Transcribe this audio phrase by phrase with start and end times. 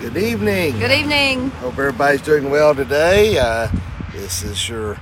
[0.00, 0.78] Good evening.
[0.78, 1.50] Good evening.
[1.50, 3.36] Hope everybody's doing well today.
[3.38, 3.68] Uh,
[4.12, 4.94] this is your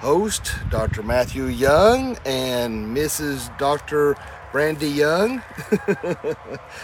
[0.00, 1.02] host, Dr.
[1.02, 3.56] Matthew Young, and Mrs.
[3.58, 4.14] Dr.
[4.52, 5.42] Brandi Young.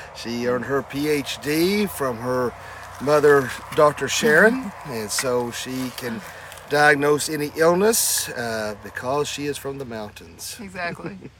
[0.14, 2.52] she earned her PhD from her
[3.00, 4.06] mother, Dr.
[4.06, 6.20] Sharon, and so she can
[6.68, 10.58] diagnose any illness uh, because she is from the mountains.
[10.60, 11.16] Exactly.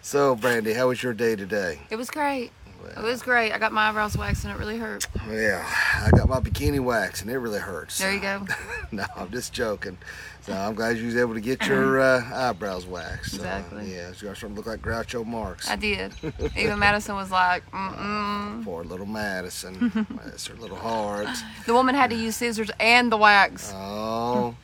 [0.00, 1.80] So, Brandi, how was your day today?
[1.90, 2.52] it was great.
[2.96, 3.52] It was great.
[3.52, 5.06] I got my eyebrows waxed and it really hurt.
[5.30, 5.64] Yeah,
[6.04, 7.98] I got my bikini wax and it really hurts.
[7.98, 8.46] There you go.
[8.92, 9.98] no, I'm just joking.
[10.42, 13.32] So I'm glad you was able to get your uh, eyebrows waxed.
[13.32, 13.92] So, Exactly.
[13.94, 15.68] yeah, you're starting to look like Groucho Marx.
[15.68, 16.14] I did.
[16.56, 18.64] Even Madison was like, mm-mm.
[18.64, 20.06] Poor little Madison.
[20.24, 21.28] That's her little heart.
[21.66, 23.72] The woman had to use scissors and the wax.
[23.74, 24.54] Oh,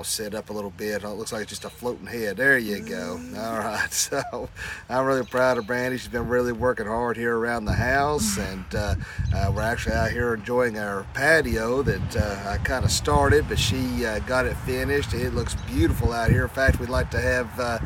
[0.00, 1.04] going to set up a little bit.
[1.04, 2.38] Oh, it looks like just a floating head.
[2.38, 3.20] There you go.
[3.36, 3.88] All right.
[4.00, 4.48] So
[4.88, 5.98] I'm really proud of Brandi.
[5.98, 8.38] She's been really working hard here around the house.
[8.50, 8.94] And uh,
[9.34, 13.58] uh, we're actually out here enjoying our patio that uh, I kind of started, but
[13.58, 15.12] she uh, got it finished.
[15.12, 16.44] It looks beautiful out here.
[16.44, 17.78] In fact, we'd like to have uh,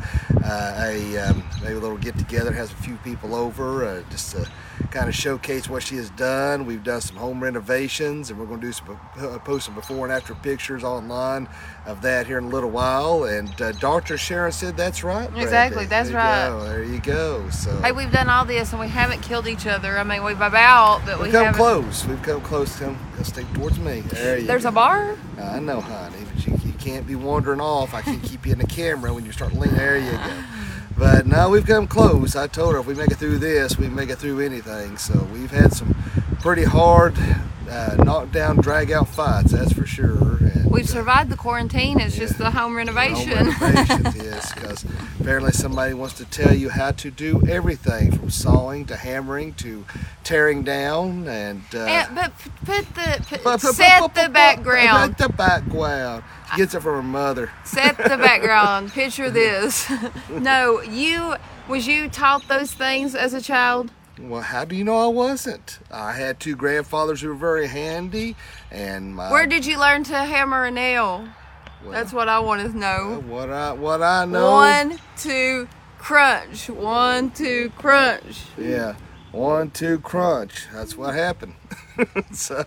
[0.43, 4.31] uh, a um, maybe a little get together, has a few people over, uh, just
[4.35, 4.47] to
[4.91, 6.65] kind of showcase what she has done.
[6.65, 10.05] We've done some home renovations, and we're going to do some uh, post some before
[10.05, 11.47] and after pictures online
[11.85, 13.23] of that here in a little while.
[13.25, 14.17] And uh, Dr.
[14.17, 15.29] Sharon said that's right.
[15.35, 16.49] Exactly, that's There right.
[16.49, 17.49] go, There you go.
[17.49, 19.97] So Hey, we've done all this and we haven't killed each other.
[19.97, 21.59] I mean, we've about, but we we've come haven't.
[21.59, 22.05] close.
[22.05, 22.75] We've come close.
[22.77, 24.01] Come, come stick towards me.
[24.01, 24.69] There you There's go.
[24.69, 25.17] a bar.
[25.41, 27.93] I know, honey, but you, you can't be wandering off.
[27.93, 29.75] I can't keep you in the camera when you start leaning.
[29.75, 30.43] There you go.
[30.97, 32.35] But now we've come close.
[32.35, 34.97] I told her if we make it through this, we make it through anything.
[34.97, 35.93] So we've had some
[36.39, 37.15] pretty hard,
[37.69, 39.51] uh, knockdown, drag out fights.
[39.51, 40.37] That's for sure.
[40.37, 41.99] And, We've uh, survived the quarantine.
[41.99, 43.29] It's just the home home renovation.
[43.31, 44.85] renovations, yes, because
[45.19, 49.85] apparently somebody wants to tell you how to do everything from sawing to hammering to
[50.23, 51.61] tearing down and.
[51.73, 52.31] Uh, And- but
[52.65, 55.15] put the put, but- set but- the but- background.
[55.17, 56.23] The background.
[56.57, 57.51] Gets it from her mother.
[57.63, 58.91] Set the background.
[58.91, 59.89] Picture this.
[60.29, 61.35] no, you
[61.67, 63.91] was you taught those things as a child?
[64.19, 65.79] Well, how do you know I wasn't?
[65.91, 68.35] I had two grandfathers who were very handy,
[68.71, 69.29] and my.
[69.31, 71.27] Where did you learn to hammer a nail?
[71.83, 73.21] well, That's what I want to know.
[73.27, 74.51] what I what I know.
[74.51, 75.67] One, two,
[75.97, 76.69] crunch.
[76.69, 78.43] One, two, crunch.
[78.57, 78.95] Yeah,
[79.35, 80.67] one two crunch.
[80.73, 81.53] That's what happened.
[82.33, 82.63] so,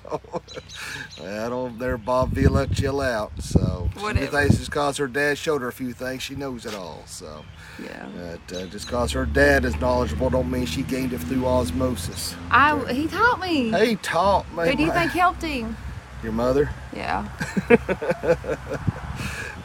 [1.23, 1.79] I don't.
[1.79, 3.33] There, Bob Vila, chill out.
[3.41, 4.27] So she Whatever.
[4.27, 7.03] thinks just cause her dad showed her a few things, she knows it all.
[7.07, 7.45] So,
[7.83, 8.07] Yeah.
[8.47, 12.35] but, uh, just cause her dad is knowledgeable, don't mean she gained it through osmosis.
[12.51, 13.71] I he taught me.
[13.87, 14.69] He taught me.
[14.71, 15.77] Who do you think helped him?
[16.23, 16.71] Your mother?
[16.95, 17.29] Yeah.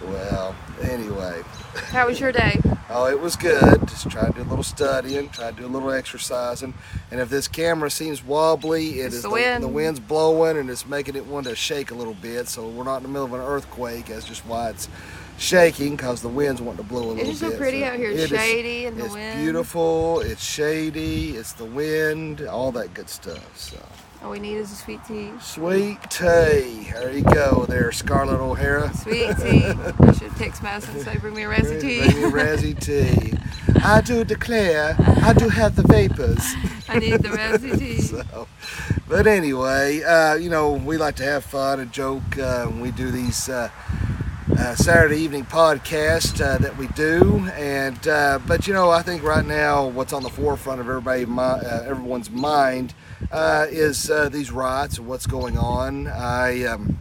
[0.06, 1.42] Well, anyway.
[1.90, 2.60] How was your day?
[2.90, 3.88] Oh, it was good.
[3.88, 6.74] Just try to do a little studying, try to do a little exercising.
[7.12, 9.64] And if this camera seems wobbly, it It's is the wind.
[9.64, 12.48] the wind's blowing and it's making it want to shake a little bit.
[12.48, 14.08] So we're not in the middle of an earthquake.
[14.08, 14.88] That's just why it's
[15.40, 17.28] shaking because the wind's wanting to blow a little bit.
[17.30, 18.12] is so pretty out here.
[18.12, 19.40] It's it is- shady and the it's wind.
[19.42, 20.20] beautiful.
[20.20, 21.32] It's shady.
[21.38, 22.42] It's the wind.
[22.42, 23.58] All that good stuff.
[23.58, 23.78] So
[24.24, 25.32] All we need is a sweet tea.
[25.42, 26.90] sweet tea.
[26.94, 27.66] There you go.
[27.68, 28.94] There, Scarlett O'Hara.
[28.94, 29.66] Sweet tea.
[30.00, 32.00] I should text Madison and say, bring me a Bring razzie tea.
[32.00, 33.38] me a razzie tea.
[33.84, 36.40] I do declare, I do have the vapors.
[36.88, 38.00] I need the razzie tea.
[38.00, 38.48] So,
[39.10, 42.38] but anyway, uh, you know, we like to have fun and joke.
[42.38, 43.70] Uh, we do these uh,
[44.58, 49.22] uh, Saturday evening podcasts uh, that we do, and uh, but you know, I think
[49.22, 52.94] right now what's on the forefront of everybody, uh, everyone's mind
[53.32, 56.08] uh, is uh, these riots and what's going on.
[56.08, 56.98] I, um,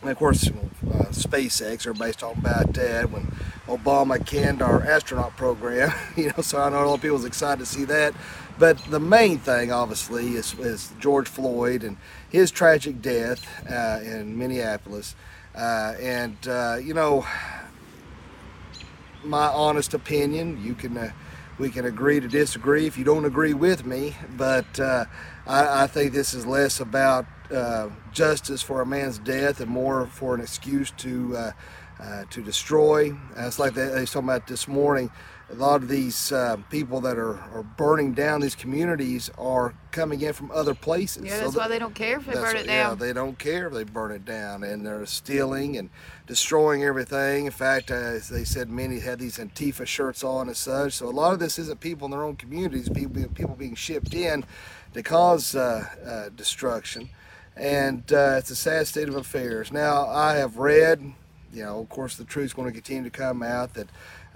[0.00, 1.86] and of course, uh, SpaceX.
[1.86, 3.26] Everybody's talking about that when
[3.66, 5.92] Obama canned our astronaut program.
[6.16, 8.14] You know, so I know a lot of people's excited to see that.
[8.58, 11.98] But the main thing, obviously, is, is George Floyd and
[12.30, 15.14] his tragic death uh, in Minneapolis.
[15.54, 17.26] Uh, and uh, you know,
[19.24, 21.12] my honest opinion, you can.
[21.58, 25.06] We can agree to disagree if you don't agree with me, but uh,
[25.46, 30.06] I, I think this is less about uh, justice for a man's death and more
[30.06, 31.52] for an excuse to uh,
[31.98, 33.12] uh, to destroy.
[33.12, 35.10] Uh, it's like they, they was talking about this morning.
[35.48, 40.20] A lot of these uh, people that are, are burning down these communities are coming
[40.20, 41.24] in from other places.
[41.24, 42.98] Yeah, that's So why they don't care if they burn it Yeah, down.
[42.98, 45.88] they don't care if they burn it down, and they're stealing and
[46.26, 47.46] destroying everything.
[47.46, 50.94] In fact, uh, as they said many had these Antifa shirts on and such.
[50.94, 53.76] So a lot of this isn't people in their own communities, people being, people being
[53.76, 54.44] shipped in
[54.94, 57.08] to cause uh, uh, destruction,
[57.56, 59.70] and uh, it's a sad state of affairs.
[59.70, 61.12] Now, I have read,
[61.52, 63.86] you know, of course, the truth's going to continue to come out that.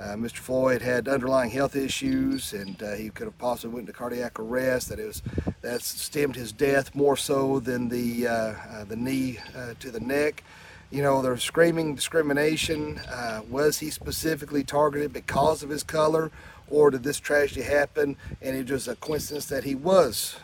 [0.01, 0.39] Uh, Mr.
[0.39, 4.89] Floyd had underlying health issues, and uh, he could have possibly went into cardiac arrest.
[4.89, 5.23] That it was
[5.61, 10.01] that stemmed his death more so than the uh, uh the knee uh, to the
[10.01, 10.43] neck.
[10.91, 12.99] You know, they're screaming discrimination.
[12.99, 16.33] Uh, was he specifically targeted because of his color,
[16.71, 20.37] or did this tragedy happen and it was a coincidence that he was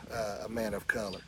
[0.45, 1.21] a man of color?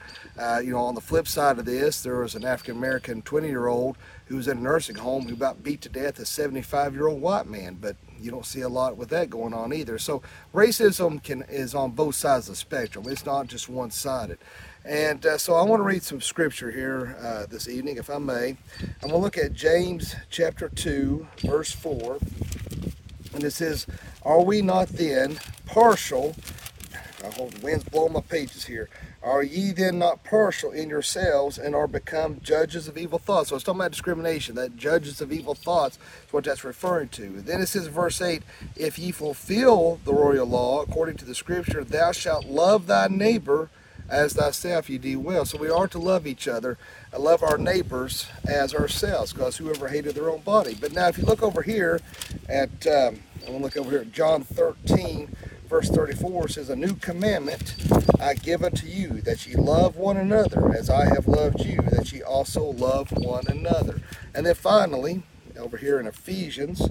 [0.62, 3.66] You know, on the flip side of this, there was an African American 20 year
[3.66, 3.96] old
[4.26, 7.20] who was in a nursing home who about beat to death a 75 year old
[7.20, 9.98] white man, but you don't see a lot with that going on either.
[9.98, 10.22] So
[10.54, 13.04] racism can is on both sides of the spectrum.
[13.08, 14.38] It's not just one sided.
[14.84, 18.18] And uh, so I want to read some scripture here uh, this evening, if I
[18.18, 18.56] may.
[18.80, 22.18] I'm going to look at James chapter 2, verse 4.
[23.34, 23.86] And it says,
[24.22, 26.34] Are we not then partial?
[27.24, 28.88] I hope the wind's blowing my pages here.
[29.22, 33.48] Are ye then not partial in yourselves and are become judges of evil thoughts?
[33.48, 37.24] So it's talking about discrimination, that judges of evil thoughts is what that's referring to.
[37.24, 38.42] And then it says verse 8,
[38.76, 43.68] If ye fulfill the royal law according to the scripture, thou shalt love thy neighbor
[44.08, 45.44] as thyself you do well.
[45.44, 46.78] So we are to love each other,
[47.12, 50.76] and love our neighbors as ourselves, because whoever hated their own body.
[50.80, 52.00] But now if you look over here
[52.48, 55.34] at, um, I'm going to look over here at John 13,
[55.68, 57.74] verse 34 says, A new commandment
[58.20, 62.12] I give unto you, that ye love one another, as I have loved you, that
[62.12, 64.00] ye also love one another.
[64.34, 65.22] And then finally,
[65.58, 66.82] over here in Ephesians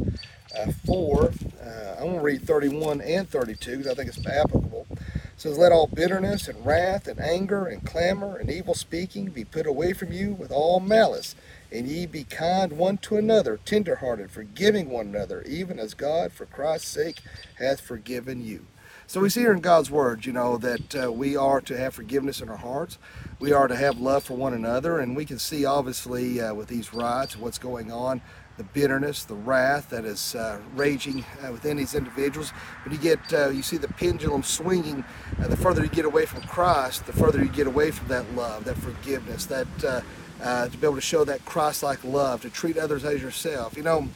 [0.58, 4.88] uh, 4, uh, I'm going to read 31 and 32 because I think it's applicable.
[4.92, 5.02] It
[5.38, 9.66] says, Let all bitterness and wrath and anger and clamor and evil speaking be put
[9.66, 11.36] away from you with all malice
[11.72, 16.46] and ye be kind one to another, tenderhearted, forgiving one another, even as God, for
[16.46, 17.22] Christ's sake,
[17.60, 18.66] hath forgiven you.
[19.10, 21.96] So we see here in God's Word, you know, that uh, we are to have
[21.96, 22.98] forgiveness in our hearts.
[23.40, 25.00] We are to have love for one another.
[25.00, 28.22] And we can see, obviously, uh, with these riots, what's going on,
[28.58, 32.52] the bitterness, the wrath that is uh, raging uh, within these individuals.
[32.84, 35.06] But you get, uh, you see the pendulum swinging.
[35.42, 38.30] Uh, the further you get away from Christ, the further you get away from that
[38.36, 40.04] love, that forgiveness, that
[40.42, 43.76] uh, to be able to show that Christ-like love, to treat others as yourself.
[43.76, 44.10] You know,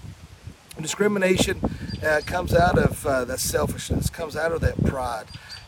[0.79, 1.59] discrimination
[2.03, 5.25] uh, comes out of uh, that selfishness, comes out of that pride.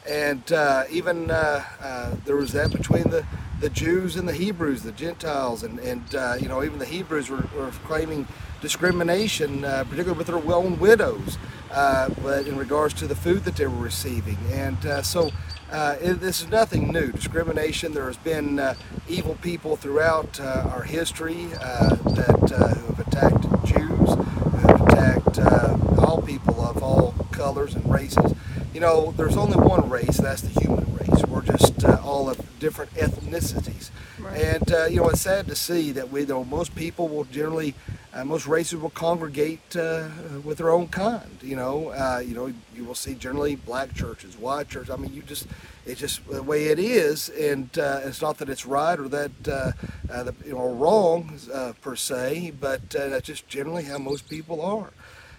[0.10, 3.26] And uh, even uh, uh, there was that between the,
[3.62, 6.04] the Jews and the Hebrews, the Gentiles, and, and
[6.42, 8.28] you know, even the Hebrews were, were claiming
[8.62, 11.38] discrimination, particularly with their own widows,
[11.70, 14.38] but in regards to the food that they were receiving.
[14.52, 15.32] And so
[15.74, 17.12] uh, it, this is nothing new.
[17.12, 18.76] Discrimination, there has been uh,
[19.10, 24.82] evil people throughout uh, our history uh, that uh, who have attacked Jews, who have
[24.82, 28.34] attacked uh, all people of all colors and races.
[28.74, 31.26] You know, there's only one race, that's the human race.
[31.26, 33.90] We're just all of different ethnicities.
[34.20, 34.38] Right.
[34.40, 37.74] And, you know, it's sad to see that we, though most people will generally
[38.14, 40.08] uh, most races will congregate uh,
[40.44, 41.40] with their own kind.
[41.42, 42.54] You know, uh, you know,
[42.96, 44.90] see generally black churches, white churches.
[44.90, 45.48] I mean, you just
[45.86, 49.32] it's just the way it is, and uh, it's not that it's right or that
[49.48, 49.72] uh,
[50.12, 51.40] uh, the, you know wrong
[51.82, 54.92] per se, but that's just generally how most people are.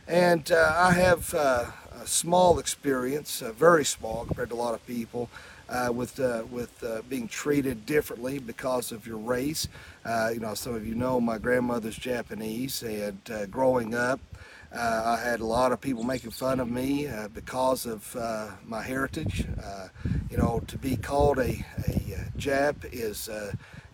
[0.06, 1.73] And I have a
[2.05, 5.31] small experience, very small compared to a lot of people
[5.69, 9.69] uh, with uh, with uh, being treated differently because of your race.
[10.05, 14.21] Uh, you know, some of you know my grandmother's Japanese, and uh, growing up,
[14.75, 18.17] uh, I had a lot of people making fun of me because of
[18.65, 19.47] my heritage.
[20.31, 23.29] you know, to be called a, a Jap is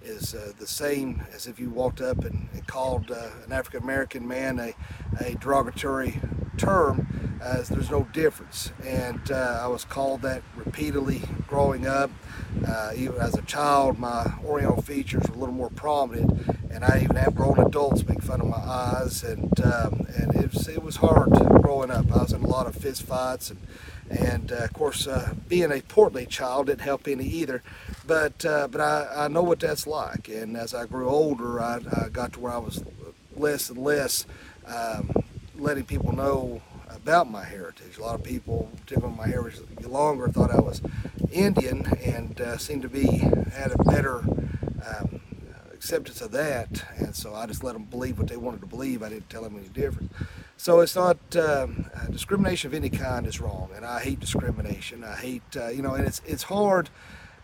[0.02, 3.82] is uh, the same as if you walked up and, and called uh, an African
[3.82, 4.74] American man a,
[5.20, 6.18] a derogatory
[6.56, 7.06] term,
[7.68, 8.72] there's no difference.
[8.84, 12.10] And uh, I was called that repeatedly growing up.
[12.66, 17.00] Uh, even as a child, my Oriental features were a little more prominent, and I
[17.02, 20.96] even have grown adults make fun of my eyes, and um, and was, it was
[20.96, 21.30] hard
[21.62, 22.12] growing up.
[22.12, 23.60] I was in a lot of fist fights, and
[24.10, 27.62] and uh, of course, uh, being a portly child didn't help any either.
[28.06, 31.80] But uh, but I, I know what that's like, and as I grew older, I,
[31.92, 32.82] I got to where I was
[33.36, 34.26] less and less.
[34.66, 35.10] Um,
[35.56, 37.98] letting people know about my heritage.
[37.98, 40.80] A lot of people, particularly my heritage longer, thought I was
[41.30, 45.20] Indian and uh, seemed to be had a better um,
[45.72, 46.84] acceptance of that.
[46.96, 49.02] And so I just let them believe what they wanted to believe.
[49.02, 50.10] I didn't tell them any different.
[50.60, 55.02] So it's not um, uh, discrimination of any kind is wrong, and I hate discrimination.
[55.02, 56.90] I hate uh, you know, and it's it's hard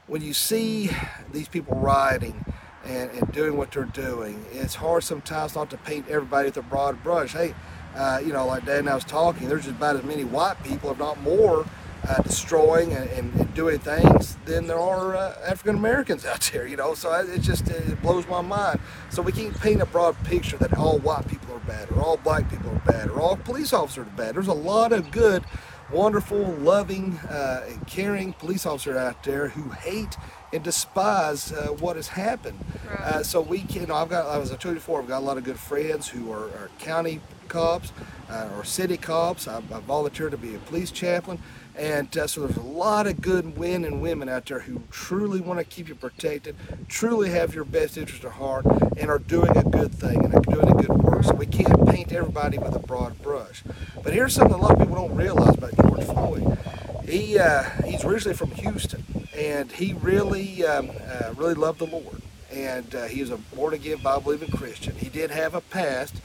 [0.07, 0.91] when you see
[1.33, 2.45] these people rioting.
[2.85, 6.63] And, and doing what they're doing, it's hard sometimes not to paint everybody with a
[6.63, 7.33] broad brush.
[7.33, 7.53] Hey,
[7.97, 10.63] uh, you know, like Dad and I was talking, there's just about as many white
[10.63, 11.67] people, if not more,
[12.09, 16.77] uh, destroying and, and, doing things than there are uh, African Americans out there, you
[16.77, 16.95] know.
[16.95, 18.79] So it just it blows my mind.
[19.11, 22.49] So we can't paint a broad picture that all white people bad, or all black
[22.51, 24.35] people are bad, or all police officers are bad.
[24.35, 25.45] There's a lot of good,
[25.93, 30.17] wonderful, loving, uh, and caring police officers out there who hate
[30.53, 32.59] and despise uh, what has happened.
[32.89, 33.01] Right.
[33.01, 33.83] Uh, so we can.
[33.83, 35.59] You know, I've got, as I told you before, I've got a lot of good
[35.59, 37.93] friends who are, are county cops
[38.31, 39.49] uh, or city cops.
[39.49, 41.41] I, I volunteered to be a police chaplain.
[41.77, 45.41] And uh, so there's a lot of good men and women out there who truly
[45.41, 46.57] want to keep you protected,
[46.89, 48.65] truly have your best interest at heart,
[48.97, 51.25] and are doing a good thing and are doing a good work.
[51.25, 53.63] So we can't paint everybody with a broad brush.
[54.03, 56.59] But here's something a lot of people don't realize about George Floyd.
[57.07, 59.05] He uh, he's originally from Houston,
[59.37, 63.75] and he really um, uh, really loved the Lord and uh, he was a born
[63.75, 64.97] again Bible believing Christian.
[64.97, 66.17] He did have a past.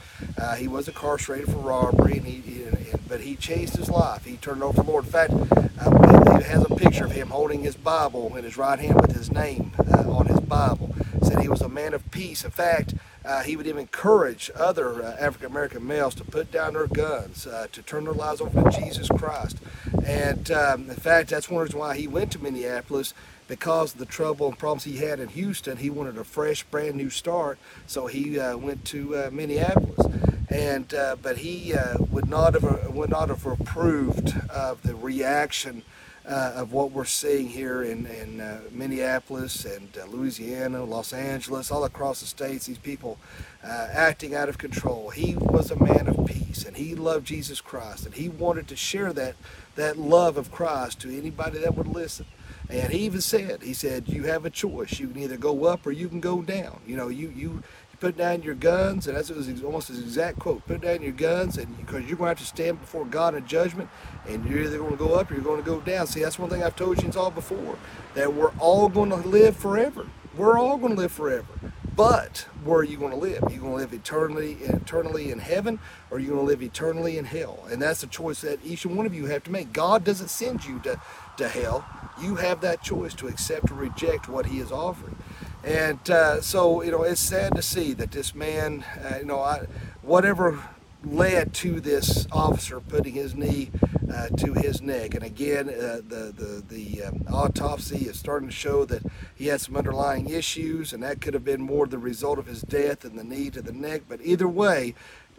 [0.42, 4.24] Uh, he was incarcerated for robbery, and he, he and, but he changed his life.
[4.24, 5.04] He turned over to the Lord.
[5.04, 8.78] In fact, uh, it has a picture of him holding his Bible in his right
[8.78, 10.94] hand with his name uh, on his Bible.
[11.22, 12.44] Said he was a man of peace.
[12.44, 12.94] In fact,
[13.24, 17.46] uh, he would even encourage other uh, African American males to put down their guns,
[17.46, 19.58] uh, to turn their lives over to Jesus Christ.
[20.04, 23.14] And um, in fact, that's one reason why he went to Minneapolis
[23.46, 25.76] because of the trouble and problems he had in Houston.
[25.76, 30.21] He wanted a fresh, brand new start, so he uh, went to Minneapolis.
[30.48, 31.74] And uh, but he
[32.10, 35.82] would not have would not have approved of the reaction
[36.26, 41.70] uh, of what we're seeing here in, in uh, Minneapolis and uh, Louisiana, Los Angeles,
[41.70, 43.18] all across the states, these people
[43.64, 45.10] uh, acting out of control.
[45.10, 48.76] He was a man of peace and he loved Jesus Christ and he wanted to
[48.76, 49.34] share that,
[49.74, 52.26] that love of Christ to anybody that would listen.
[52.68, 54.98] And he even said, he said, you have a choice.
[54.98, 56.80] You can either go up or you can go down.
[56.86, 57.62] You know, you, you,
[58.02, 60.66] put down your guns, and that's was almost his exact quote.
[60.66, 63.46] Put down your guns, and because you're going to have to stand before God in
[63.46, 63.88] judgment,
[64.28, 66.08] and you're either going to go up or you're going to go down.
[66.08, 67.78] See, that's one thing I've told you all before
[68.14, 70.08] that we're all going to live forever.
[70.36, 71.46] We're all going to live forever.
[71.94, 73.44] But where are you going to live?
[73.44, 75.78] Are you going to live eternally, eternally in heaven,
[76.10, 77.64] or are you going to live eternally in hell?
[77.70, 79.72] And that's a choice that each and one of you have to make.
[79.72, 81.00] God doesn't send you to,
[81.36, 81.84] to hell.
[82.20, 85.16] You have that choice to accept or reject what He is offering.
[85.64, 89.40] And uh, so, you know, it's sad to see that this man, uh, you know,
[89.40, 89.66] I,
[90.02, 90.62] whatever
[91.04, 93.70] led to this officer putting his knee
[94.12, 95.14] uh, to his neck.
[95.14, 99.02] And again, uh, the the the um, autopsy is starting to show that
[99.34, 102.62] he had some underlying issues, and that could have been more the result of his
[102.62, 104.02] death than the knee to the neck.
[104.08, 104.94] But either way,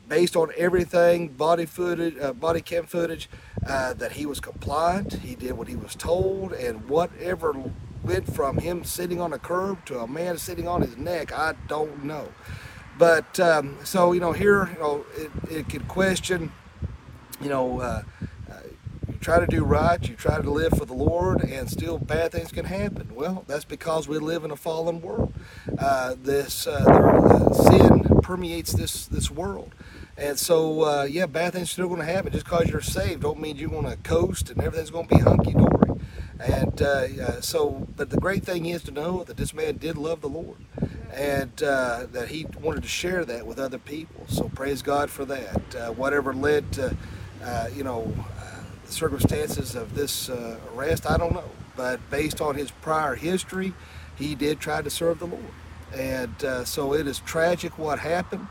[0.07, 3.29] based on everything, body footage, uh, body cam footage,
[3.67, 5.13] uh, that he was compliant.
[5.13, 7.53] He did what he was told, and whatever
[8.03, 11.53] went from him sitting on a curb to a man sitting on his neck, I
[11.67, 12.29] don't know.
[12.97, 16.51] But um, so you know, here you know, it, it could question,
[17.41, 17.79] you know.
[17.79, 18.03] Uh,
[18.51, 18.59] uh,
[19.07, 22.31] you try to do right, you try to live for the Lord, and still bad
[22.31, 23.13] things can happen.
[23.15, 25.33] Well, that's because we live in a fallen world.
[25.77, 29.73] Uh, this uh, sin permeates this this world,
[30.15, 32.31] and so uh, yeah, bad things are still going to happen.
[32.31, 35.21] Just because you're saved, don't mean you're going to coast and everything's going to be
[35.21, 35.72] hunky dory.
[36.39, 40.21] And uh, so, but the great thing is to know that this man did love
[40.21, 40.57] the Lord
[41.13, 44.25] and uh, that he wanted to share that with other people.
[44.27, 45.75] So praise God for that.
[45.75, 46.97] Uh, whatever led to,
[47.43, 51.49] uh, you know, uh, the circumstances of this arrest, I don't know.
[51.75, 53.73] But based on his prior history,
[54.15, 55.43] he did try to serve the Lord.
[55.95, 58.47] And so it is tragic what happened.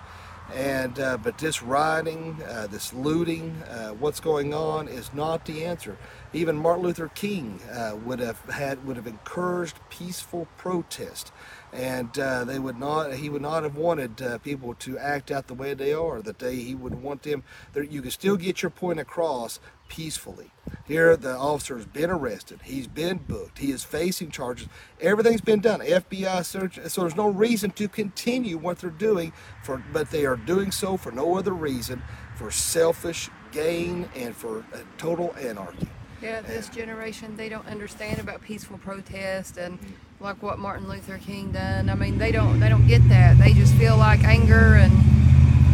[0.55, 5.65] And uh, but this rioting, uh, this looting, uh, what's going on is not the
[5.65, 5.97] answer.
[6.35, 11.31] Even Martin Luther King uh, would have had would have encouraged peaceful protest,
[11.75, 13.15] and uh, they would not.
[13.15, 16.23] He would not have wanted uh, people to act out the way they are.
[16.23, 17.45] That they he would want them.
[17.75, 20.51] That you can still get your point across peacefully.
[20.87, 22.61] Here, the officer's been arrested.
[22.65, 23.59] He's been booked.
[23.59, 24.69] He is facing charges.
[25.03, 25.81] Everything's been done.
[25.81, 26.79] FBI search.
[26.89, 29.35] So there's no reason to continue what they're doing.
[29.63, 32.03] For but they are doing so for no other reason,
[32.37, 34.65] for selfish gain and for
[34.97, 35.89] total anarchy.
[36.23, 39.79] Yeah, this generation they don't understand about peaceful protest and
[40.21, 41.91] like what Martin Luther King done.
[41.91, 43.39] I mean, they don't they don't get that.
[43.39, 44.93] They just feel like anger and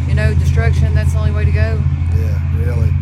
[0.08, 0.94] you know destruction.
[0.94, 1.82] That's the only way to go.
[2.16, 2.92] Yeah, really.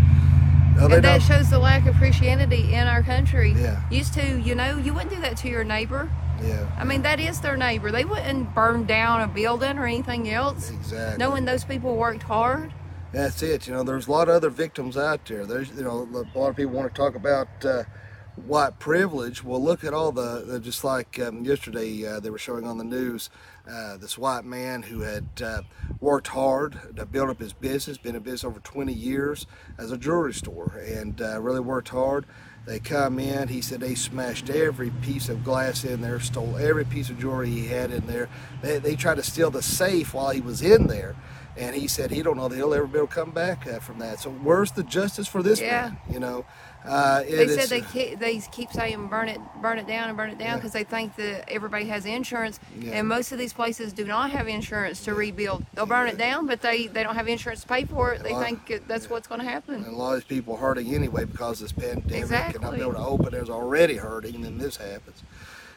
[0.77, 3.55] No, and that shows the lack of Christianity in our country.
[3.57, 3.81] Yeah.
[3.91, 6.11] Used to, you know, you wouldn't do that to your neighbor.
[6.43, 6.69] Yeah.
[6.79, 7.91] I mean, that is their neighbor.
[7.91, 10.71] They wouldn't burn down a building or anything else.
[10.71, 11.17] Exactly.
[11.19, 12.75] Knowing those people worked hard.
[13.13, 13.67] That's it.
[13.67, 15.47] You know, there's a lot of other victims out there.
[15.47, 17.85] There's, you know, a lot of people want to talk about uh,
[18.35, 19.43] white privilege.
[19.43, 22.85] Well, look at all the, just like um, yesterday uh, they were showing on the
[22.85, 23.31] news
[23.69, 25.63] uh, this white man who had uh,
[26.01, 29.47] worked hard to build up his business, been in business over 20 years
[29.79, 32.27] as a jewelry store, and uh, really worked hard.
[32.67, 36.85] They come in, he said they smashed every piece of glass in there, stole every
[36.85, 38.29] piece of jewelry he had in there.
[38.61, 41.15] They, they tried to steal the safe while he was in there
[41.57, 43.79] and he said he don't know that he'll ever be able to come back uh,
[43.81, 44.21] from that.
[44.21, 45.89] So where's the justice for this Yeah.
[45.89, 45.99] man?
[46.11, 46.45] You know,
[46.85, 50.17] uh, it They said they keep, they keep saying burn it, burn it down and
[50.17, 50.55] burn it down Yeah.
[50.57, 52.93] because they think that everybody has insurance, Yeah.
[52.93, 55.65] and most of these places do not have insurance to rebuild.
[55.75, 58.23] They'll burn it down, but they they don't have insurance to pay for it.
[58.23, 59.77] They think that's what's going to happen.
[59.77, 62.77] And a lot of these people are hurting anyway because this pandemic and not Exactly.
[62.77, 63.31] be able to open.
[63.33, 65.23] There's already hurting, and then this happens.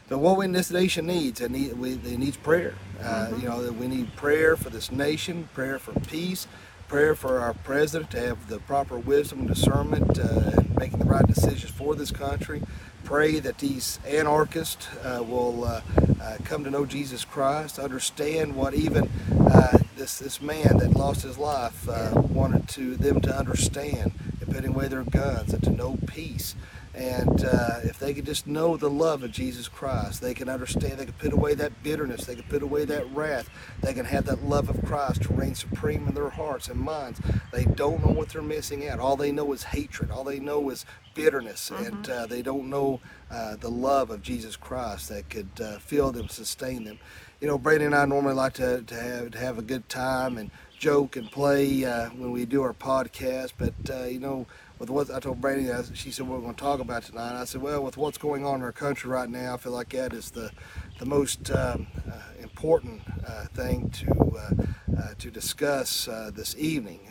[0.09, 2.75] But what we, this nation needs, it, need, we, it needs prayer.
[3.01, 3.41] Uh, Mm-hmm.
[3.41, 6.47] You know, we need prayer for this nation, prayer for peace,
[6.87, 11.05] prayer for our president to have the proper wisdom and discernment uh, and making the
[11.05, 12.61] right decisions for this country.
[13.03, 15.81] Pray that these anarchists uh, will uh,
[16.21, 19.09] uh, come to know Jesus Christ, understand what even
[19.51, 24.11] uh, this this man that lost his life uh, wanted to them to understand,
[24.41, 26.55] and putting away their guns and to know peace.
[26.99, 30.99] And uh, if they could just know the love of Jesus Christ, they can understand,
[30.99, 33.49] they can put away that bitterness, they can put away that wrath,
[33.81, 37.21] they can have that love of Christ to reign supreme in their hearts and minds.
[37.53, 38.99] They don't know what they're missing out.
[38.99, 42.99] All they know is hatred, all they know is bitterness, and uh, they don't know
[43.31, 46.99] uh, the love of Jesus Christ that could uh, fill them, sustain them.
[47.39, 50.37] You know, Brandi and I normally like to, to, have, to have a good time
[50.37, 54.47] and joke and play uh, when we do our podcast, but, uh, you know,
[54.79, 57.39] with what I told Brandi, I, she said, we're going to talk about tonight.
[57.39, 59.89] I said, well, with what's going on in our country right now, I feel like
[59.89, 60.51] that is the,
[60.99, 67.01] the most um, uh, important uh, thing to, uh, uh, to discuss uh, this evening.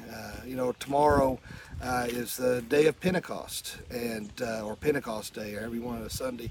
[0.47, 1.39] You know, tomorrow
[2.07, 6.49] is the day of Pentecost, and or Pentecost Day, or every one of Sunday,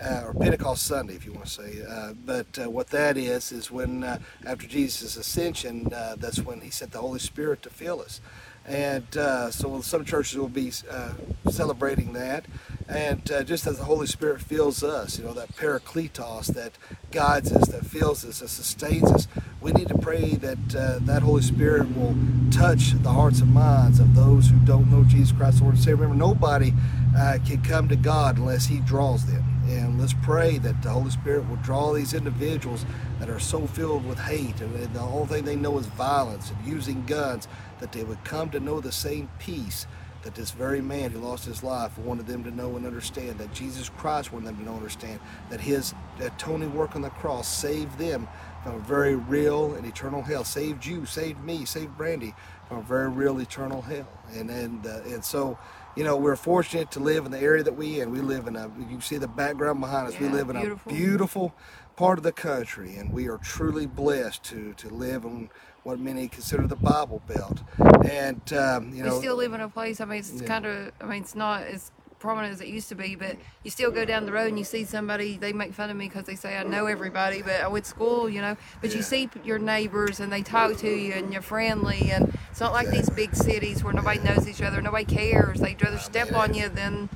[0.00, 2.14] or Pentecost Sunday, if you want to say.
[2.24, 7.18] But what that is is when after Jesus' ascension, that's when He sent the Holy
[7.18, 8.20] Spirit to fill us.
[8.66, 11.12] And uh, so some churches will be uh,
[11.50, 12.44] celebrating that.
[12.88, 16.72] And uh, just as the Holy Spirit fills us, you know, that parakletos that
[17.10, 19.28] guides us, that fills us, that sustains us,
[19.60, 22.16] we need to pray that uh, that Holy Spirit will
[22.50, 25.96] touch the hearts and minds of those who don't know Jesus Christ, Lord and Savior.
[25.96, 26.72] Remember, nobody
[27.16, 29.49] uh, can come to God unless He draws them.
[29.70, 32.84] And let's pray that the Holy Spirit will draw these individuals
[33.20, 36.66] that are so filled with hate and the only thing they know is violence and
[36.66, 37.46] using guns,
[37.78, 39.86] that they would come to know the same peace
[40.22, 43.52] that this very man who lost his life wanted them to know and understand, that
[43.54, 47.48] Jesus Christ wanted them to know and understand, that his atoning work on the cross
[47.48, 48.28] saved them
[48.62, 52.34] from a very real and eternal hell, saved you, saved me, saved Brandi
[52.68, 54.08] from a very real eternal hell.
[54.34, 55.58] And and uh, and so,
[55.96, 58.10] you know, we're fortunate to live in the area that we in.
[58.10, 60.18] We live in a you see the background behind us.
[60.18, 60.92] we live in beautiful.
[60.92, 61.54] a beautiful
[61.96, 65.50] part of the country, and we are truly blessed to to live in
[65.82, 67.62] what many consider the Bible Belt.
[68.08, 70.00] And um, you we know, we still live in a place.
[70.00, 70.46] I mean, it's Yeah.
[70.46, 70.92] kind of.
[71.00, 74.04] I mean, it's not as prominent as it used to be, but you still go
[74.04, 75.36] down the road and you see somebody.
[75.38, 77.90] They make fun of me because they say I know everybody, but I went to
[77.90, 78.56] school, you know.
[78.80, 78.98] But Yeah.
[78.98, 82.72] you see your neighbors and they talk to you and you're friendly, and it's not
[82.72, 85.58] like these big cities where nobody knows each other, nobody cares.
[85.58, 87.08] They'd rather step on you than,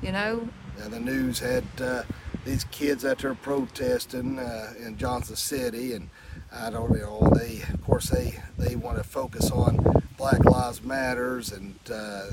[0.00, 0.48] you know.
[0.78, 2.04] Yeah, the news had uh,
[2.44, 6.08] these kids out there protesting uh, in Johnson City, and
[6.52, 10.82] I don't you know they of course they they want to focus on Black Lives
[10.82, 12.26] Matters, and uh,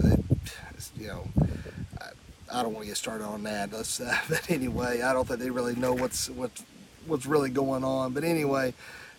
[0.95, 1.27] you know
[2.51, 3.73] I, don't want to get started on that.
[3.73, 3.83] Uh,
[4.29, 6.63] but anyway, I don't think they really know what's what's
[7.05, 8.13] what's really going on.
[8.13, 8.73] But anyway,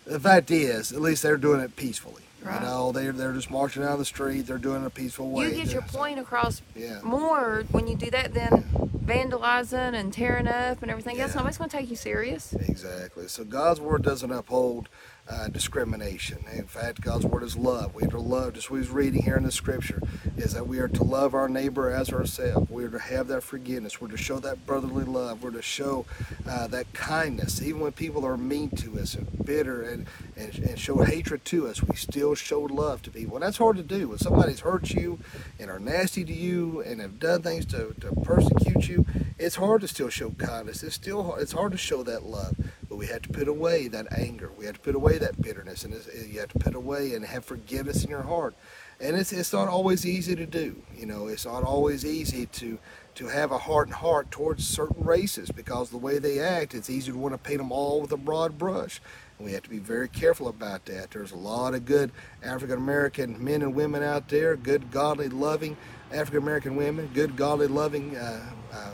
[0.05, 2.23] the fact is, at least they're doing it peacefully.
[2.43, 2.61] Right.
[2.61, 4.41] You know, they're they're just marching down the street.
[4.43, 5.47] They're doing it a peaceful way.
[5.49, 7.01] You get your point across Yeah.
[7.03, 8.63] more when you do that than
[9.03, 11.35] vandalizing and tearing up and everything else.
[11.35, 12.53] Nobody's going to take you serious.
[12.53, 13.27] Exactly.
[13.27, 14.87] So God's word doesn't uphold
[15.29, 16.43] uh, discrimination.
[16.51, 17.93] In fact, God's word is love.
[17.93, 20.01] We are to love, just what he's reading here in the scripture,
[20.37, 22.69] is that we are to love our neighbor as ourselves.
[22.69, 24.01] We are to have that forgiveness.
[24.01, 25.43] We're to show that brotherly love.
[25.43, 26.05] We're to show
[26.47, 27.61] uh, that kindness.
[27.61, 31.67] Even when people are mean to us and bitter and, and, and show hatred to
[31.67, 33.35] us, we still show love to people.
[33.35, 34.09] And that's hard to do.
[34.09, 35.19] When somebody's hurt you
[35.59, 39.05] and are nasty to you and have done things to, to persecute you,
[39.37, 40.81] it's hard to still show kindness.
[40.81, 42.55] It's still hard, it's hard to show that love.
[42.89, 44.51] But we have to put away that anger.
[44.57, 45.93] We have to put away that bitterness, and
[46.27, 48.55] you have to put away and have forgiveness in your heart.
[48.99, 50.81] And it's it's not always easy to do.
[50.97, 52.79] You know, it's not always easy to
[53.15, 56.89] to have a heart and heart towards certain races because the way they act, it's
[56.89, 59.01] easy to want to paint them all with a broad brush.
[59.37, 61.11] And we have to be very careful about that.
[61.11, 62.11] There's a lot of good
[62.43, 65.77] African American men and women out there, good, godly, loving
[66.11, 68.41] African American women, good, godly, loving uh,
[68.73, 68.91] uh,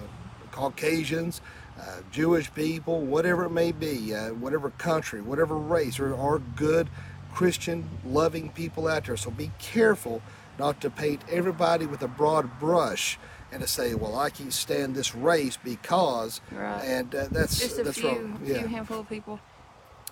[0.51, 1.41] Caucasians,
[1.79, 6.89] uh, Jewish people, whatever it may be, uh, whatever country, whatever race, there are good,
[7.33, 9.17] Christian, loving people out there.
[9.17, 10.21] So be careful
[10.57, 13.19] not to paint everybody with a broad brush
[13.51, 16.81] and to say, "Well, I can't stand this race because," Right.
[16.83, 18.39] and uh, that's Just a that's few, wrong.
[18.43, 18.67] few Yeah.
[18.67, 19.39] handful of people.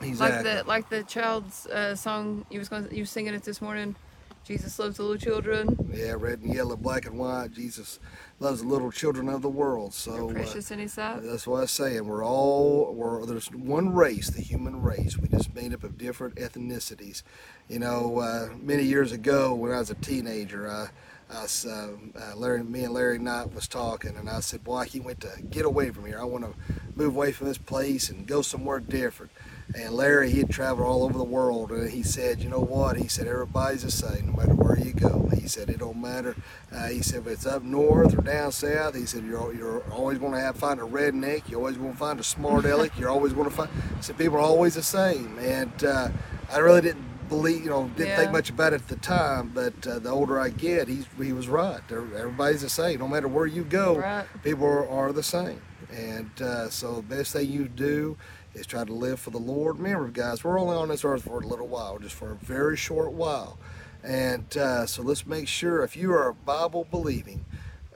[0.02, 0.36] Exactly.
[0.54, 3.62] Like the like the child's uh, song you was going you was singing it this
[3.62, 3.96] morning.
[4.44, 5.78] Jesus loves the little children.
[5.94, 7.54] Yeah, red and yellow, black and white.
[7.54, 8.00] Jesus
[8.40, 9.94] loves the little children of the world.
[9.94, 11.22] So They're uh, precious in His sight.
[11.24, 12.06] That's what I'm saying.
[12.06, 15.18] We're all we're there's one race, the human race.
[15.18, 17.24] We just made up of different ethnicities.
[17.70, 20.90] You know, uh, many years ago when I was a teenager, I,
[21.34, 24.88] I uh, uh, Larry, me and Larry Knight was talking, and I said, "Boy, I
[24.88, 26.20] can't to get away from here.
[26.20, 26.54] I want to
[26.96, 29.32] move away from this place and go somewhere different."
[29.76, 32.98] And Larry, he had traveled all over the world, and he said, "You know what?"
[32.98, 36.36] He said, "Everybody's the same, no matter where you go." He said, "It don't matter."
[36.72, 40.20] Uh, he said, "If it's up north or down south," he said, "You're you're always
[40.20, 41.50] going to have find a redneck.
[41.50, 42.92] You're always going to find a smart aleck.
[43.00, 46.10] You're always going to find." He said, "People are always the same." And uh,
[46.52, 48.16] I really didn't believe, you know, didn't Yeah.
[48.18, 49.52] think much about it at the time.
[49.54, 51.82] But uh, the older I get, he's he was right.
[51.92, 54.26] Everybody's the same, no matter where you go Right.
[54.44, 55.62] people are, are the same.
[55.92, 58.18] And uh, so the best thing you do
[58.54, 59.80] is try to live for the Lord.
[59.80, 62.78] Remember, guys, we're only on this earth for a little while, just for a very
[62.78, 63.58] short while.
[64.04, 67.46] And uh, so let's make sure if you are a Bible believing,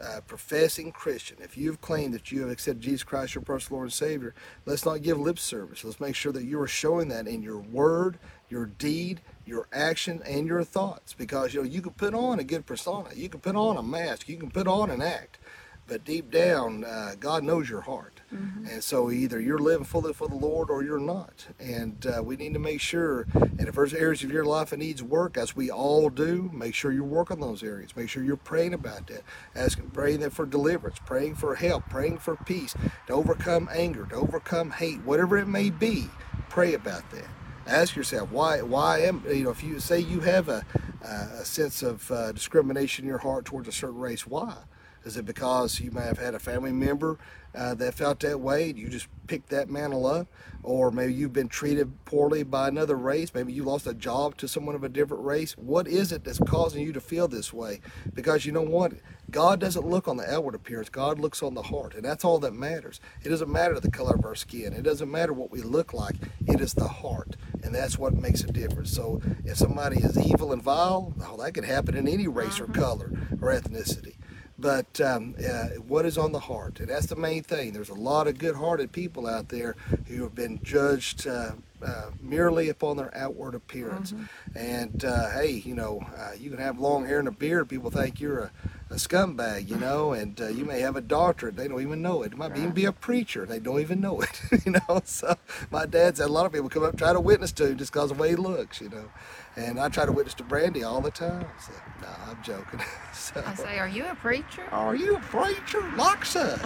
[0.02, 3.88] uh, professing Christian, if you've claimed that you have accepted Jesus Christ your personal Lord
[3.88, 4.34] and Savior,
[4.66, 5.84] let's not give lip service.
[5.84, 10.22] Let's make sure that you are showing that in your word, your deed, your action,
[10.26, 11.14] and your thoughts.
[11.14, 13.84] Because you know you can put on a good persona, you can put on a
[13.84, 15.40] mask, you can put on an act,
[15.88, 18.22] but deep down, uh, God knows your heart.
[18.70, 21.48] And so either you're living fully for the Lord or you're not.
[21.60, 24.80] And uh, we need to make sure, and if there's areas of your life that
[24.80, 27.96] needs work, as we all do, make sure you're working those areas.
[27.96, 29.22] Make sure you're praying about that,
[29.56, 32.76] asking, praying that for deliverance, praying for help, praying for peace,
[33.08, 36.10] to overcome anger, to overcome hate, whatever it may be.
[36.50, 37.28] Pray about that.
[37.68, 38.62] Ask yourself why.
[38.62, 40.66] Why am you know if you say you have a,
[41.02, 44.56] a sense of uh, discrimination in your heart towards a certain race, why?
[45.04, 47.18] Is it because you may have had a family member
[47.56, 50.28] uh, that felt that way and you just picked that mantle up?
[50.64, 53.34] Or maybe you've been treated poorly by another race?
[53.34, 55.54] Maybe you lost a job to someone of a different race?
[55.58, 57.80] What is it that's causing you to feel this way?
[58.14, 58.94] Because you know what?
[59.32, 61.96] God doesn't look on the outward appearance, God looks on the heart.
[61.96, 63.00] And that's all that matters.
[63.24, 66.16] It doesn't matter the color of our skin, it doesn't matter what we look like.
[66.46, 67.38] It is the heart.
[67.64, 68.92] And that's what makes a difference.
[68.92, 72.68] So if somebody is evil and vile, oh, that could happen in any race or
[72.68, 74.16] color or ethnicity.
[74.60, 76.80] But um, uh, what is on the heart?
[76.80, 77.74] And that's the main thing.
[77.74, 79.76] There's a lot of good-hearted people out there
[80.08, 81.52] who have been judged uh,
[81.86, 84.14] uh, merely upon their outward appearance.
[84.56, 87.70] And uh, hey you know uh, you can have long hair and a beard.
[87.70, 88.52] People think you're a,
[88.90, 92.24] a scumbag you know and uh, you may have a doctorate they don't even know
[92.24, 95.36] it it might even be a preacher they don't even know it you know so
[95.72, 97.92] my dad's had a lot of people come up try to witness to him just
[97.92, 99.10] because of the way he looks you know
[99.58, 101.48] and I try to witness to Brandi all the time.
[101.60, 102.80] So, no, I'm joking.
[103.14, 104.64] so, I say, are you a preacher?
[104.72, 105.82] are you a preacher?
[105.96, 106.60] Loxa.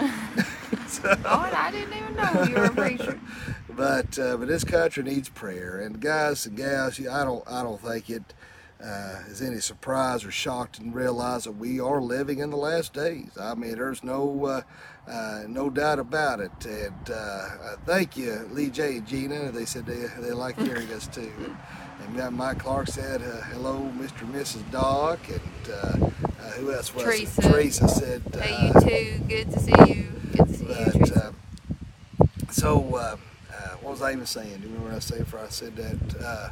[0.88, 3.18] so, God, I didn't even know you were a preacher.
[3.70, 7.62] but uh, but this country needs prayer, and guys and gals, you- I don't I
[7.62, 8.34] don't think it
[8.84, 12.92] uh, is any surprise or shock to realize that we are living in the last
[12.92, 13.30] days.
[13.40, 14.62] I mean, there's no uh,
[15.10, 16.50] uh, no doubt about it.
[16.66, 19.52] And uh, uh, thank you, Lee J and Gina.
[19.52, 21.30] They said they they like hearing us too.
[22.06, 24.22] And, and Mike Clark said, uh, "Hello, Mr.
[24.22, 24.68] and Mrs.
[24.72, 26.06] Doc," and uh,
[26.40, 27.40] uh, who else was Teresa.
[27.48, 27.52] it?
[27.52, 29.24] Teresa said, uh, Hey, you too.
[29.28, 30.08] Good to see you.
[30.36, 31.34] Good to see you, but Teresa.
[32.20, 33.18] uh, so, what
[33.92, 34.56] was I even saying?
[34.56, 36.24] Do you remember what I said before I said that?
[36.24, 36.48] Uh,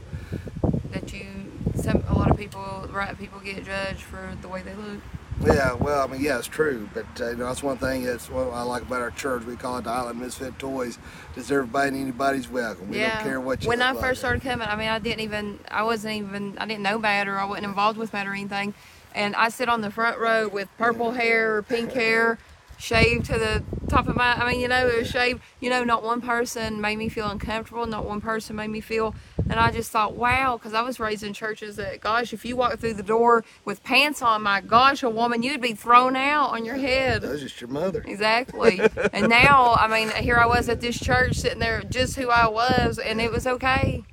[0.93, 1.50] that you,
[1.83, 5.01] some, a lot of people, right people get judged for the way they look.
[5.47, 8.29] yeah, well, I mean, yeah, it's true, but uh, you know, that's one thing that's
[8.29, 9.45] what I like about our church.
[9.45, 10.99] We call it the Island Misfit Toys.
[11.35, 12.91] Does everybody and anybody's welcome?
[12.91, 13.17] We yeah.
[13.17, 13.69] don't care what you.
[13.69, 14.01] When I like.
[14.03, 17.27] first started coming, I mean, I didn't even, I wasn't even, I didn't know Mat
[17.27, 18.75] or I wasn't involved with Mat or anything.
[19.15, 22.39] And I sit on the front row with purple hair or pink hair,
[22.81, 25.41] shaved to the top of my, I mean, you know, it was shaved.
[25.61, 27.87] You know, not one person made me feel uncomfortable.
[27.87, 29.15] Not one person made me feel,
[29.49, 32.57] and I just thought, wow, because I was raised in churches that, gosh, if you
[32.57, 36.51] walk through the door with pants on, my gosh, a woman, you'd be thrown out
[36.51, 37.23] on your head.
[37.23, 38.03] That's just your mother.
[38.07, 38.81] Exactly.
[39.13, 42.49] and now, I mean, here I was at this church sitting there just who I
[42.49, 44.05] was, and it was okay.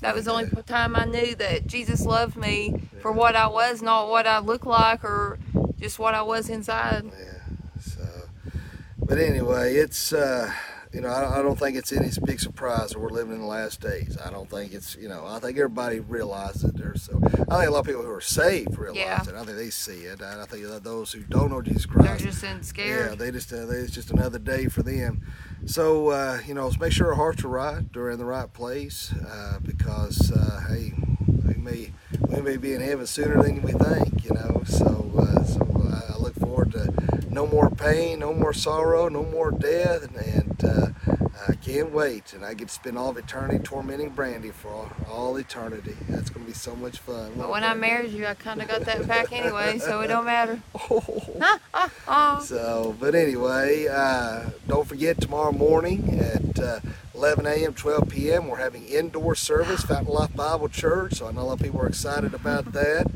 [0.00, 3.82] That was the only time I knew that Jesus loved me for what I was,
[3.82, 5.38] not what I looked like or
[5.78, 7.04] just what I was inside.
[7.04, 7.37] Yeah.
[9.08, 10.52] But anyway, it's uh,
[10.92, 13.46] you know I, I don't think it's any big surprise that we're living in the
[13.46, 14.18] last days.
[14.22, 16.76] I don't think it's you know I think everybody realizes it.
[16.76, 19.22] There's so I think a lot of people who are saved realize Yeah.
[19.22, 19.34] it.
[19.34, 20.20] I think they see it.
[20.20, 23.18] And I think that those who don't know Jesus They're Christ, just in yeah, scared.
[23.18, 25.22] they just uh, they, it's just another day for them.
[25.64, 27.90] So uh, you know, let's make sure our hearts are right.
[27.94, 30.92] They're in the right place uh, because uh, hey,
[31.46, 31.92] we may
[32.28, 34.24] we may be in heaven sooner than we think.
[34.26, 36.92] You know, so I I look forward to
[37.38, 40.88] no more pain, no more sorrow, no more death, and, and uh,
[41.48, 44.90] I can't wait, and I get to spend all of eternity tormenting Brandi for all,
[45.08, 45.96] all eternity.
[46.08, 47.34] That's gonna be so much fun.
[47.36, 50.24] But when I married you, I kind of got that back anyway, so it don't
[50.24, 50.60] matter.
[52.10, 52.40] Oh.
[52.42, 56.80] So, but anyway, uh, don't forget tomorrow morning at uh,
[57.14, 58.48] 11 a.m., 12 p.m.
[58.48, 61.14] We're having indoor service, Fountain Life Bible Church.
[61.14, 63.06] So I know a lot of people are excited about that.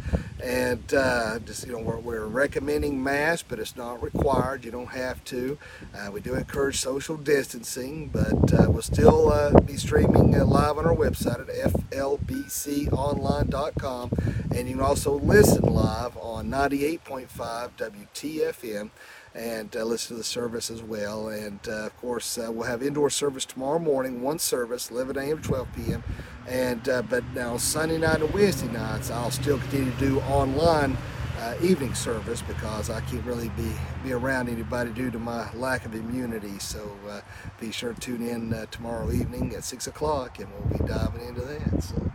[0.42, 4.64] And uh, just you know, we're, we're, recommending masks, but it's not required.
[4.64, 5.57] You don't have to.
[5.94, 10.78] Uh, we do encourage social distancing, but uh, we'll still uh, be streaming uh, live
[10.78, 11.46] on our website at
[11.90, 14.11] flbconline.com,
[14.55, 18.90] and you can also listen live on 98.5 WTFM
[19.35, 21.29] and uh, listen to the service as well.
[21.29, 25.40] And uh, of course, uh, we'll have indoor service tomorrow morning, one service, 11 a.m.
[25.40, 26.05] to 12 p.m.
[26.47, 30.97] And uh, but now Sunday night and Wednesday nights, I'll still continue to do online
[31.40, 33.73] uh, evening service because I can't really be
[34.05, 36.59] be around anybody due to my lack of immunity.
[36.59, 37.21] So uh,
[37.61, 41.42] be sure to tune in tomorrow evening at six o'clock, and we'll be diving into
[41.42, 41.83] that.
[41.83, 42.11] So,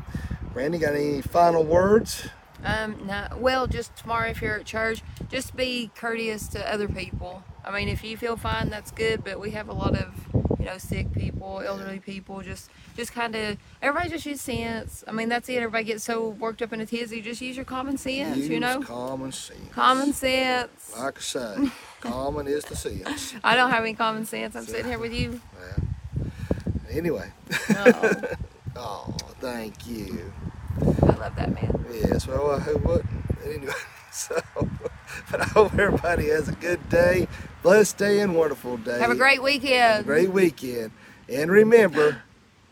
[0.53, 2.27] Randy, got any final words?
[2.67, 7.43] Um, no, well, just tomorrow if you're at church, just be courteous to other people.
[7.63, 9.23] I mean, if you feel fine, that's good.
[9.23, 10.13] But we have a lot of,
[10.60, 12.41] you know, sick people, elderly people.
[12.41, 15.06] Just, just kind of, everybody just use sense.
[15.08, 15.56] I mean, that's it.
[15.56, 17.21] Everybody gets so worked up in a tizzy.
[17.21, 18.36] Just use your common sense.
[18.36, 19.71] Use you know, common sense.
[19.71, 20.93] Common sense.
[20.97, 23.34] Like I say, common is the sense.
[23.45, 24.58] I don't have any common sense.
[24.58, 25.39] I'm so, sitting here with you.
[25.58, 26.32] Well,
[26.89, 27.32] anyway.
[27.69, 28.21] Oh.
[28.75, 30.34] oh, thank you.
[30.81, 31.85] I love that man.
[31.91, 33.09] Yes, uh, well, I hope wouldn't.
[33.45, 33.73] Anyway,
[34.11, 34.41] so,
[35.31, 37.27] but I hope everybody has a good day,
[37.63, 38.99] blessed day, and wonderful day.
[38.99, 40.01] Have a great weekend.
[40.01, 40.91] A great weekend.
[41.29, 42.21] And remember,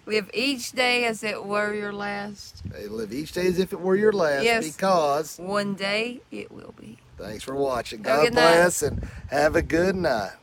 [0.05, 2.63] live each day as it were your last.
[2.89, 4.75] Live each day as if it were your last yes.
[4.75, 6.97] because one day it will be.
[7.17, 8.01] Thanks for watching.
[8.01, 10.33] God bless and have a good night.